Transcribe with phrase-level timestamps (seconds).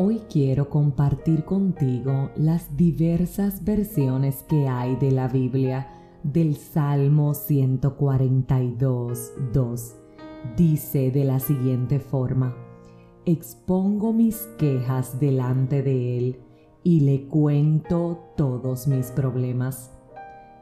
[0.00, 5.88] Hoy quiero compartir contigo las diversas versiones que hay de la Biblia
[6.22, 9.96] del Salmo 142, 2.
[10.56, 12.54] Dice de la siguiente forma,
[13.24, 16.42] expongo mis quejas delante de Él
[16.84, 19.90] y le cuento todos mis problemas.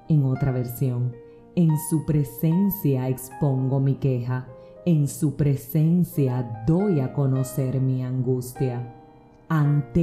[0.08, 1.14] En otra versión,
[1.56, 4.48] en su presencia expongo mi queja,
[4.86, 8.95] en su presencia doy a conocer mi angustia.
[9.48, 10.00] Ante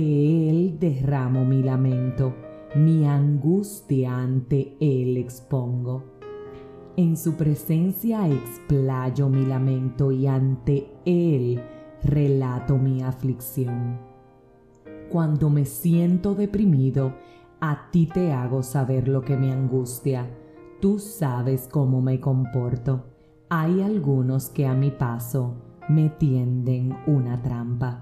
[0.49, 2.33] Él derramo mi lamento,
[2.75, 6.13] mi angustia ante Él expongo.
[6.95, 11.61] En su presencia explayo mi lamento y ante Él
[12.03, 13.99] relato mi aflicción.
[15.09, 17.13] Cuando me siento deprimido,
[17.59, 20.25] a ti te hago saber lo que me angustia.
[20.79, 23.07] Tú sabes cómo me comporto.
[23.49, 25.55] Hay algunos que a mi paso
[25.89, 27.99] me tienden una trampa.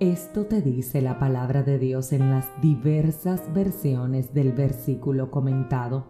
[0.00, 6.04] Esto te dice la palabra de Dios en las diversas versiones del versículo comentado.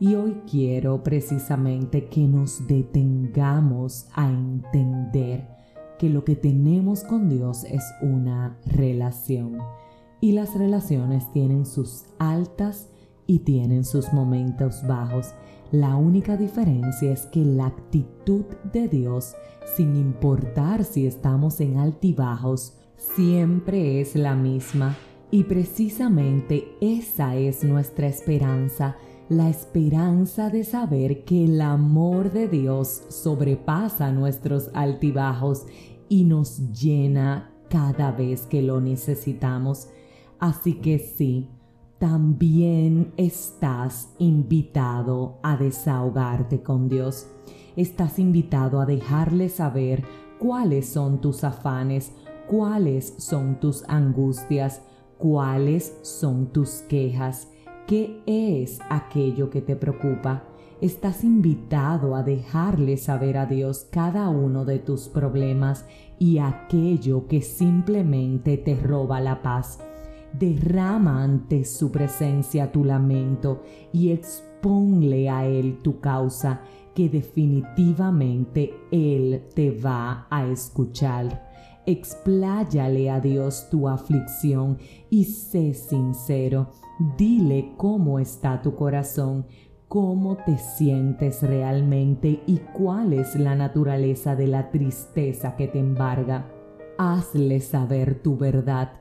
[0.00, 5.46] Y hoy quiero precisamente que nos detengamos a entender
[6.00, 9.58] que lo que tenemos con Dios es una relación.
[10.20, 12.88] Y las relaciones tienen sus altas
[13.28, 15.32] y tienen sus momentos bajos.
[15.70, 19.36] La única diferencia es que la actitud de Dios,
[19.76, 24.96] sin importar si estamos en altibajos, siempre es la misma
[25.30, 28.96] y precisamente esa es nuestra esperanza,
[29.28, 35.64] la esperanza de saber que el amor de Dios sobrepasa nuestros altibajos
[36.08, 39.88] y nos llena cada vez que lo necesitamos.
[40.38, 41.48] Así que sí,
[41.98, 47.26] también estás invitado a desahogarte con Dios.
[47.76, 50.04] Estás invitado a dejarle saber
[50.38, 52.12] cuáles son tus afanes,
[52.48, 54.82] cuáles son tus angustias,
[55.18, 57.48] cuáles son tus quejas,
[57.86, 60.44] qué es aquello que te preocupa.
[60.80, 65.84] Estás invitado a dejarle saber a Dios cada uno de tus problemas
[66.18, 69.80] y aquello que simplemente te roba la paz.
[70.32, 76.60] Derrama ante su presencia tu lamento y exponle a Él tu causa,
[76.94, 81.48] que definitivamente Él te va a escuchar
[81.88, 84.76] expláyale a Dios tu aflicción
[85.08, 86.68] y sé sincero.
[87.16, 89.46] Dile cómo está tu corazón,
[89.88, 96.52] cómo te sientes realmente y cuál es la naturaleza de la tristeza que te embarga.
[96.98, 98.92] Hazle saber tu verdad,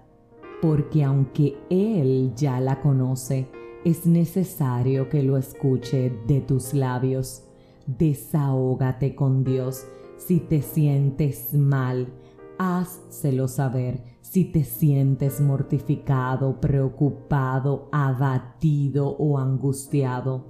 [0.61, 3.49] porque aunque Él ya la conoce,
[3.83, 7.43] es necesario que lo escuche de tus labios.
[7.85, 12.07] Desahógate con Dios si te sientes mal
[12.59, 20.47] Házselo saber si te sientes mortificado, preocupado, abatido o angustiado.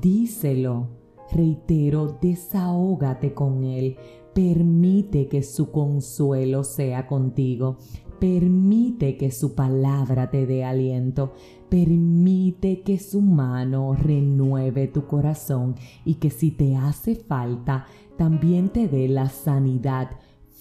[0.00, 0.88] Díselo.
[1.32, 3.96] Reitero, desahógate con Él.
[4.34, 7.78] Permite que su consuelo sea contigo.
[8.18, 11.34] Permite que su palabra te dé aliento.
[11.68, 15.74] Permite que su mano renueve tu corazón
[16.04, 20.10] y que si te hace falta, también te dé la sanidad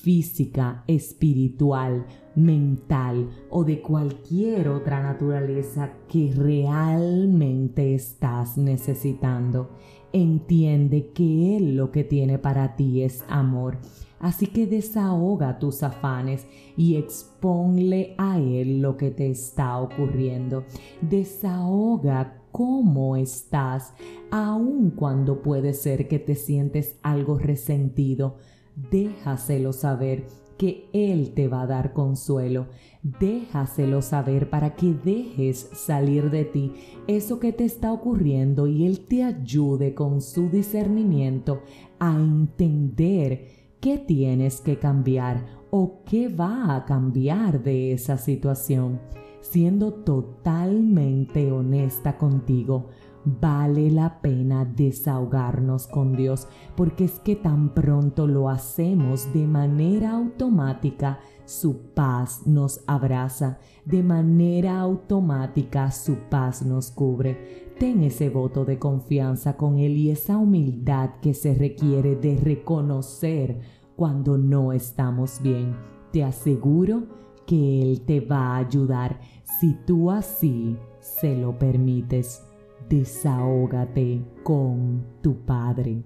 [0.04, 2.06] física, espiritual,
[2.36, 9.70] mental o de cualquier otra naturaleza que realmente estás necesitando.
[10.12, 13.78] Entiende que Él lo que tiene para ti es amor.
[14.20, 20.66] Así que desahoga tus afanes y exponle a Él lo que te está ocurriendo.
[21.02, 23.94] Desahoga cómo estás,
[24.32, 28.38] aun cuando puede ser que te sientes algo resentido
[28.76, 30.26] déjaselo saber
[30.58, 32.68] que Él te va a dar consuelo.
[33.02, 36.72] Déjaselo saber para que dejes salir de ti
[37.08, 41.62] eso que te está ocurriendo y Él te ayude con su discernimiento
[42.00, 43.48] a entender
[43.82, 49.02] qué tienes que cambiar o qué va a cambiar de esa situación,
[49.42, 52.90] siendo totalmente honesta contigo
[53.26, 60.12] vale la pena desahogarnos con Dios, porque es que tan pronto lo hacemos de manera
[60.12, 67.74] automática, su paz nos abraza, de manera automática su paz nos cubre.
[67.80, 73.60] Ten ese voto de confianza con Él y esa humildad que se requiere de reconocer
[73.96, 75.76] cuando no estamos bien.
[76.12, 77.04] Te aseguro
[77.46, 79.20] que Él te va a ayudar
[79.60, 82.44] si tú así se lo permites
[82.90, 86.04] desahógate con tu Padre.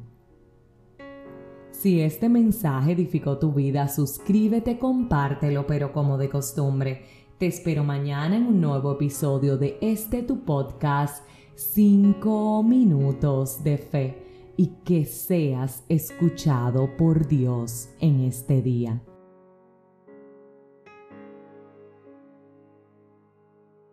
[1.71, 7.05] Si este mensaje edificó tu vida, suscríbete, compártelo, pero como de costumbre,
[7.37, 14.27] te espero mañana en un nuevo episodio de este tu podcast 5 minutos de fe
[14.57, 19.01] y que seas escuchado por Dios en este día.